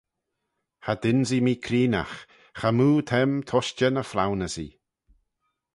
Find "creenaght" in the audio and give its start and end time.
1.65-2.19